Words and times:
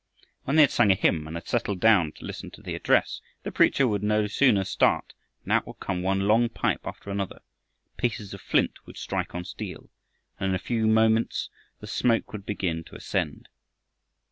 When 0.45 0.55
they 0.55 0.63
had 0.63 0.71
sung 0.71 0.89
a 0.89 0.95
hymn 0.95 1.27
and 1.27 1.35
had 1.37 1.47
settled 1.47 1.79
down 1.79 2.13
to 2.13 2.25
listen 2.25 2.49
to 2.53 2.63
the 2.63 2.73
address, 2.73 3.21
the 3.43 3.51
preacher 3.51 3.87
would 3.87 4.01
no 4.01 4.25
sooner 4.25 4.63
start 4.63 5.13
than 5.43 5.51
out 5.51 5.67
would 5.67 5.79
come 5.79 6.01
one 6.01 6.21
long 6.21 6.49
pipe 6.49 6.81
after 6.87 7.11
another, 7.11 7.41
pieces 7.97 8.33
of 8.33 8.41
flint 8.41 8.87
would 8.87 8.97
strike 8.97 9.35
on 9.35 9.45
steel, 9.45 9.91
and 10.39 10.49
in 10.49 10.55
a 10.55 10.57
few 10.57 10.87
minutes 10.87 11.51
the 11.81 11.85
smoke 11.85 12.31
would 12.33 12.47
begin 12.47 12.83
to 12.85 12.95
ascend. 12.95 13.47